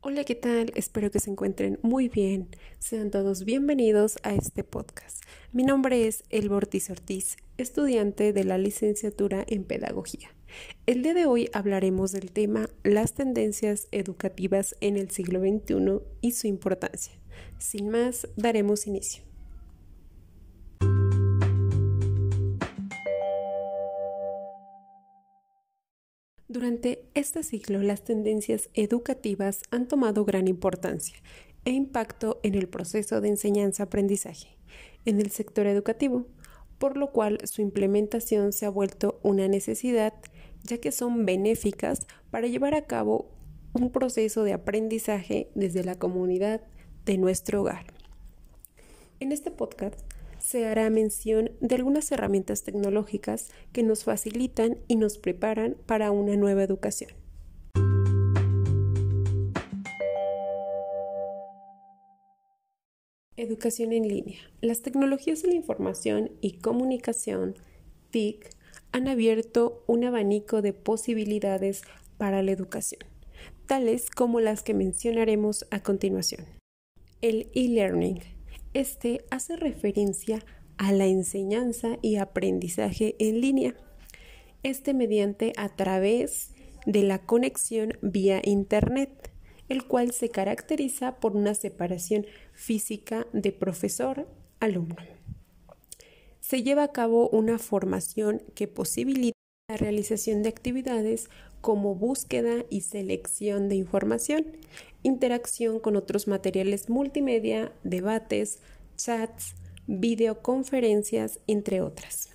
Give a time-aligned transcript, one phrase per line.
[0.00, 0.70] Hola, ¿qué tal?
[0.76, 2.50] Espero que se encuentren muy bien.
[2.78, 5.24] Sean todos bienvenidos a este podcast.
[5.50, 10.28] Mi nombre es El Ortiz Ortiz, estudiante de la licenciatura en Pedagogía.
[10.86, 16.30] El día de hoy hablaremos del tema las tendencias educativas en el siglo XXI y
[16.30, 17.14] su importancia.
[17.58, 19.27] Sin más, daremos inicio.
[26.58, 31.16] Durante este siglo las tendencias educativas han tomado gran importancia
[31.64, 34.58] e impacto en el proceso de enseñanza-aprendizaje
[35.04, 36.26] en el sector educativo,
[36.80, 40.14] por lo cual su implementación se ha vuelto una necesidad
[40.64, 43.30] ya que son benéficas para llevar a cabo
[43.72, 46.62] un proceso de aprendizaje desde la comunidad
[47.04, 47.86] de nuestro hogar.
[49.20, 50.00] En este podcast
[50.40, 56.36] se hará mención de algunas herramientas tecnológicas que nos facilitan y nos preparan para una
[56.36, 57.10] nueva educación.
[63.36, 64.40] Educación en línea.
[64.60, 67.54] Las tecnologías de la información y comunicación,
[68.10, 68.50] TIC,
[68.90, 71.82] han abierto un abanico de posibilidades
[72.16, 73.02] para la educación,
[73.66, 76.46] tales como las que mencionaremos a continuación.
[77.20, 78.37] El e-learning
[78.78, 80.44] este hace referencia
[80.76, 83.74] a la enseñanza y aprendizaje en línea.
[84.62, 86.52] Este mediante a través
[86.86, 89.32] de la conexión vía Internet,
[89.68, 94.96] el cual se caracteriza por una separación física de profesor-alumno.
[96.40, 99.32] Se lleva a cabo una formación que posibilita
[99.68, 101.28] la realización de actividades
[101.60, 104.46] como búsqueda y selección de información,
[105.02, 108.60] interacción con otros materiales multimedia, debates,
[108.96, 109.54] chats,
[109.86, 112.30] videoconferencias, entre otras.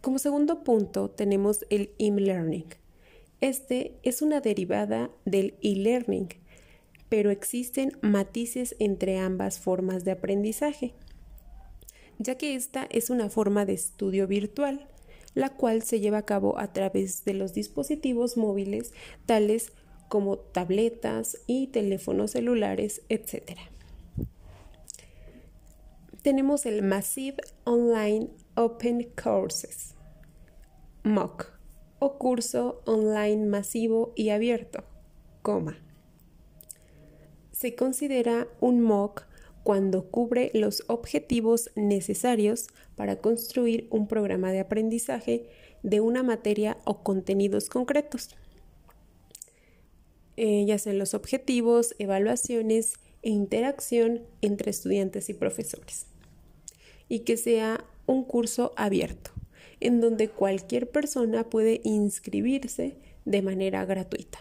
[0.00, 2.66] Como segundo punto tenemos el e-learning.
[3.40, 6.28] Este es una derivada del e-learning,
[7.08, 10.94] pero existen matices entre ambas formas de aprendizaje,
[12.18, 14.88] ya que esta es una forma de estudio virtual
[15.38, 18.92] la cual se lleva a cabo a través de los dispositivos móviles
[19.24, 19.70] tales
[20.08, 23.52] como tabletas y teléfonos celulares, etc.
[26.22, 29.94] Tenemos el Massive Online Open Courses,
[31.04, 31.52] MOOC,
[32.00, 34.82] o curso online masivo y abierto,
[35.42, 35.78] coma.
[37.52, 39.24] Se considera un MOOC
[39.62, 45.46] cuando cubre los objetivos necesarios para construir un programa de aprendizaje
[45.82, 48.30] de una materia o contenidos concretos,
[50.36, 56.06] eh, ya sean los objetivos, evaluaciones e interacción entre estudiantes y profesores,
[57.08, 59.32] y que sea un curso abierto,
[59.80, 64.38] en donde cualquier persona puede inscribirse de manera gratuita.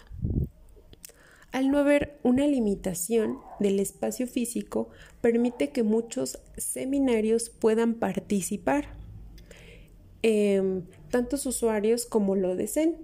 [1.51, 4.89] Al no haber una limitación del espacio físico,
[5.21, 8.89] permite que muchos seminarios puedan participar,
[10.23, 12.97] em, tantos usuarios como lo deseen.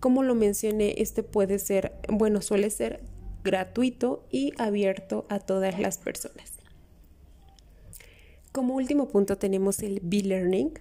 [0.00, 3.00] Como lo mencioné, este puede ser, bueno, suele ser
[3.44, 6.52] gratuito y abierto a todas las personas.
[8.50, 10.72] Como último punto tenemos el B-Learning.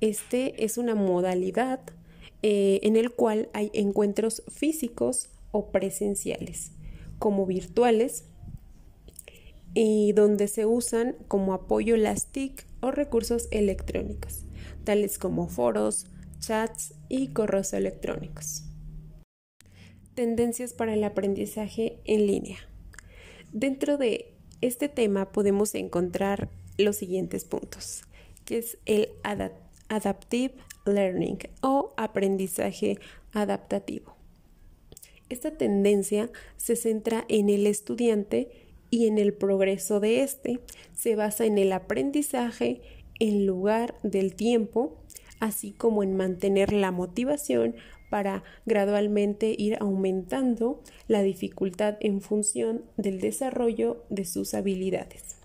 [0.00, 1.80] Este es una modalidad
[2.42, 6.72] eh, en el cual hay encuentros físicos o presenciales,
[7.18, 8.24] como virtuales,
[9.74, 14.44] y donde se usan como apoyo las TIC o recursos electrónicos,
[14.84, 16.06] tales como foros,
[16.40, 18.64] chats y correos electrónicos.
[20.14, 22.58] Tendencias para el aprendizaje en línea.
[23.52, 28.02] Dentro de este tema podemos encontrar los siguientes puntos,
[28.44, 29.10] que es el
[29.88, 30.54] adaptive
[30.86, 32.98] learning o aprendizaje
[33.32, 34.17] adaptativo.
[35.28, 38.48] Esta tendencia se centra en el estudiante
[38.90, 40.60] y en el progreso de éste.
[40.94, 42.80] Se basa en el aprendizaje
[43.20, 44.96] en lugar del tiempo,
[45.40, 47.74] así como en mantener la motivación
[48.10, 55.36] para gradualmente ir aumentando la dificultad en función del desarrollo de sus habilidades.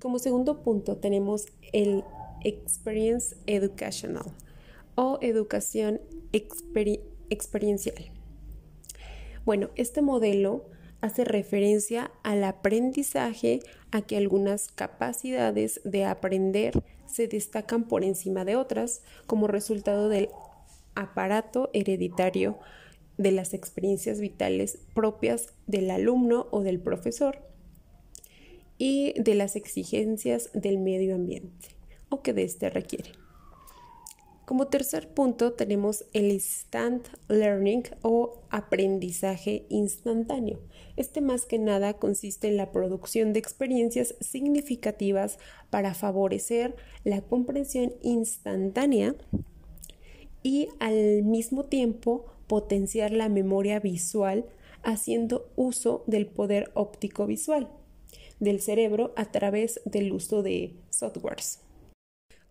[0.00, 2.02] Como segundo punto tenemos el
[2.42, 4.24] Experience Educational
[4.96, 6.00] o educación
[6.32, 8.10] experiencial.
[9.44, 10.64] Bueno, este modelo
[11.00, 13.60] hace referencia al aprendizaje
[13.90, 20.28] a que algunas capacidades de aprender se destacan por encima de otras como resultado del
[20.94, 22.58] aparato hereditario
[23.18, 27.38] de las experiencias vitales propias del alumno o del profesor
[28.78, 31.68] y de las exigencias del medio ambiente
[32.08, 33.21] o que de éste requiere.
[34.52, 40.60] Como tercer punto tenemos el instant learning o aprendizaje instantáneo.
[40.94, 45.38] Este más que nada consiste en la producción de experiencias significativas
[45.70, 49.14] para favorecer la comprensión instantánea
[50.42, 54.44] y al mismo tiempo potenciar la memoria visual
[54.82, 57.70] haciendo uso del poder óptico visual
[58.38, 61.60] del cerebro a través del uso de softwares.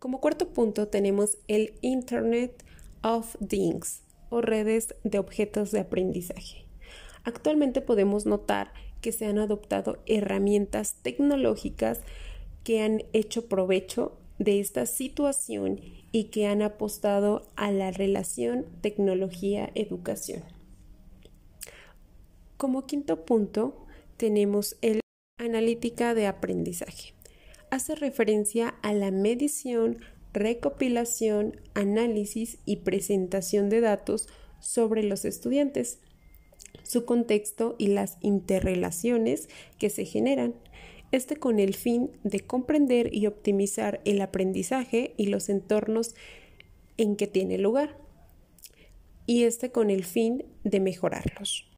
[0.02, 2.64] Como cuarto punto tenemos el Internet
[3.04, 4.02] of Things
[4.32, 6.66] o redes de objetos de aprendizaje.
[7.24, 12.00] Actualmente podemos notar que se han adoptado herramientas tecnológicas
[12.64, 15.80] que han hecho provecho de esta situación
[16.12, 20.42] y que han apostado a la relación tecnología-educación.
[22.58, 23.86] Como quinto punto
[24.18, 25.02] tenemos el
[25.38, 27.14] analítica de aprendizaje
[27.72, 29.98] hace referencia a la medición,
[30.34, 34.28] recopilación, análisis y presentación de datos
[34.60, 36.00] sobre los estudiantes,
[36.84, 40.54] su contexto y las interrelaciones que se generan,
[41.12, 46.14] este con el fin de comprender y optimizar el aprendizaje y los entornos
[46.98, 47.98] en que tiene lugar,
[49.26, 51.70] y este con el fin de mejorarlos.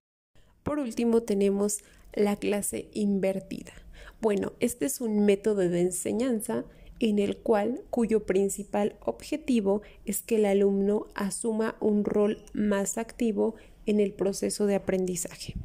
[0.63, 1.79] Por último tenemos
[2.13, 3.82] la clase invertida.
[4.23, 6.63] Bueno, este es un método de enseñanza
[7.01, 13.55] en el cual cuyo principal objetivo es que el alumno asuma un rol más activo
[13.85, 15.55] en el proceso de aprendizaje.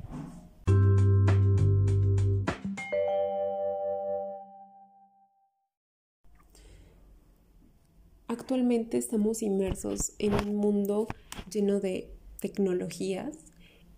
[8.26, 11.06] Actualmente estamos inmersos en un mundo
[11.48, 13.36] lleno de tecnologías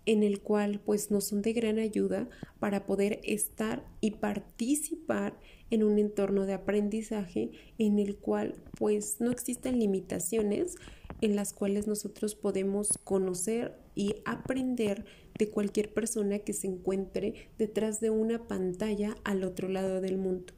[0.05, 2.27] en el cual pues nos son de gran ayuda
[2.59, 5.37] para poder estar y participar
[5.69, 10.75] en un entorno de aprendizaje en el cual pues no existen limitaciones
[11.21, 15.05] en las cuales nosotros podemos conocer y aprender
[15.37, 20.53] de cualquier persona que se encuentre detrás de una pantalla al otro lado del mundo.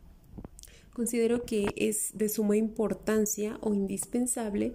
[0.94, 4.74] Considero que es de suma importancia o indispensable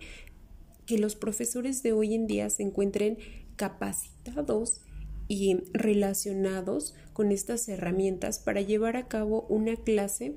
[0.86, 3.18] que los profesores de hoy en día se encuentren
[3.58, 4.80] capacitados
[5.28, 10.36] y relacionados con estas herramientas para llevar a cabo una clase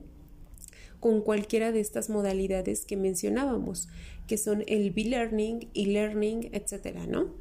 [1.00, 3.88] con cualquiera de estas modalidades que mencionábamos,
[4.28, 7.34] que son el B-Learning, e-Learning, etcétera, ¿no?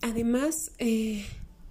[0.00, 1.24] Además, eh,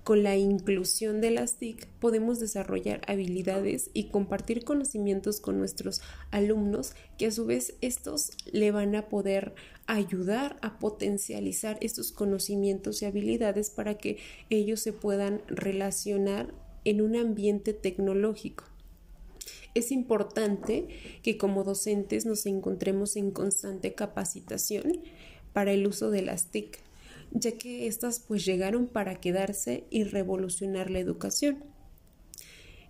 [0.04, 6.02] con la inclusión de las TIC podemos desarrollar habilidades y compartir conocimientos con nuestros
[6.32, 9.54] alumnos que a su vez estos le van a poder
[9.86, 14.18] ayudar a potencializar estos conocimientos y habilidades para que
[14.50, 16.54] ellos se puedan relacionar
[16.84, 18.64] en un ambiente tecnológico.
[19.74, 20.88] Es importante
[21.24, 25.02] que como docentes nos encontremos en constante capacitación
[25.54, 26.80] para el uso de las TIC
[27.32, 31.64] ya que éstas pues llegaron para quedarse y revolucionar la educación.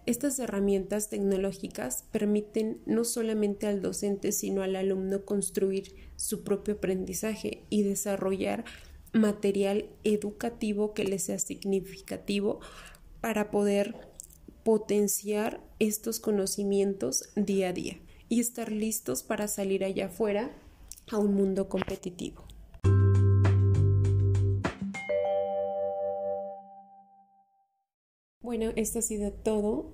[0.08, 7.64] Estas herramientas tecnológicas permiten no solamente al docente, sino al alumno construir su propio aprendizaje
[7.70, 8.66] y desarrollar
[9.14, 12.62] material educativo que le sea significativo
[13.20, 13.96] para poder
[14.64, 18.00] potenciar estos conocimientos día a día
[18.30, 20.52] y estar listos para salir allá afuera
[21.12, 22.51] a un mundo competitivo.
[28.42, 29.92] Bueno, esto ha sido todo.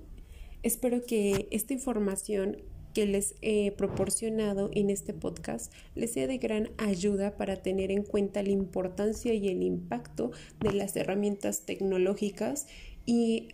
[0.62, 2.56] Espero que esta información
[2.94, 8.02] que les he proporcionado en este podcast les sea de gran ayuda para tener en
[8.02, 12.66] cuenta la importancia y el impacto de las herramientas tecnológicas
[13.04, 13.50] y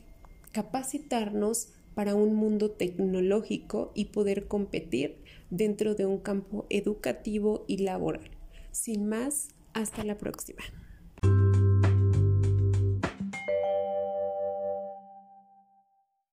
[0.52, 5.18] capacitarnos para un mundo tecnológico y poder competir
[5.50, 8.30] dentro de un campo educativo y laboral.
[8.70, 10.62] Sin más, hasta la próxima.